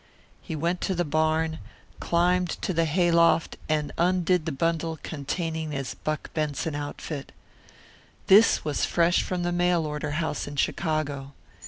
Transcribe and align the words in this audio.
He 0.41 0.55
went 0.55 0.81
to 0.81 0.95
the 0.95 1.05
barn, 1.05 1.59
climbed 1.99 2.49
to 2.63 2.73
the 2.73 2.85
hayloft, 2.85 3.57
and 3.69 3.91
undid 3.99 4.47
the 4.47 4.51
bundle 4.51 4.97
containing 5.03 5.73
his 5.73 5.93
Buck 5.93 6.33
Benson 6.33 6.73
outfit. 6.73 7.31
This 8.25 8.65
was 8.65 8.83
fresh 8.83 9.21
from 9.21 9.43
the 9.43 9.51
mail 9.51 9.85
order 9.85 10.13
house 10.17 10.47
in 10.47 10.55
Chicago. 10.55 11.33